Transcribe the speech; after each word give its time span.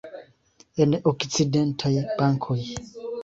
En 0.85 0.95
okcidentaj 1.11 1.93
bankoj. 2.23 2.59